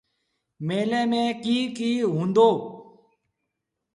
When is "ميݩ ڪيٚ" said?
1.11-1.73